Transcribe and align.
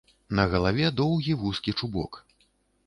На 0.39 0.45
галаве 0.53 0.89
доўгі 1.01 1.37
вузкі 1.43 1.79
чубок. 1.79 2.21